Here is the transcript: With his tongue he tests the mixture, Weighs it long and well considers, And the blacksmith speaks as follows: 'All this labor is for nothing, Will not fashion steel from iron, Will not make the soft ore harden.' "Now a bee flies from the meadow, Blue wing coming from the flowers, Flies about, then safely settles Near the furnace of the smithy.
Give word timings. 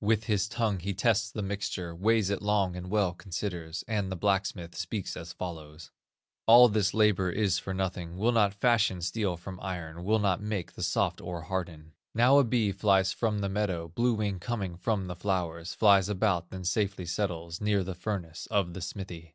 With 0.00 0.26
his 0.26 0.46
tongue 0.48 0.78
he 0.78 0.94
tests 0.94 1.28
the 1.28 1.42
mixture, 1.42 1.92
Weighs 1.92 2.30
it 2.30 2.40
long 2.40 2.76
and 2.76 2.88
well 2.88 3.12
considers, 3.12 3.82
And 3.88 4.12
the 4.12 4.16
blacksmith 4.16 4.76
speaks 4.76 5.16
as 5.16 5.32
follows: 5.32 5.90
'All 6.46 6.68
this 6.68 6.94
labor 6.94 7.32
is 7.32 7.58
for 7.58 7.74
nothing, 7.74 8.16
Will 8.16 8.30
not 8.30 8.54
fashion 8.54 9.00
steel 9.02 9.36
from 9.36 9.58
iron, 9.60 10.04
Will 10.04 10.20
not 10.20 10.40
make 10.40 10.74
the 10.74 10.84
soft 10.84 11.20
ore 11.20 11.42
harden.' 11.42 11.94
"Now 12.14 12.38
a 12.38 12.44
bee 12.44 12.70
flies 12.70 13.10
from 13.12 13.40
the 13.40 13.48
meadow, 13.48 13.88
Blue 13.88 14.14
wing 14.14 14.38
coming 14.38 14.76
from 14.76 15.08
the 15.08 15.16
flowers, 15.16 15.74
Flies 15.74 16.08
about, 16.08 16.50
then 16.50 16.62
safely 16.62 17.04
settles 17.04 17.60
Near 17.60 17.82
the 17.82 17.96
furnace 17.96 18.46
of 18.52 18.74
the 18.74 18.80
smithy. 18.80 19.34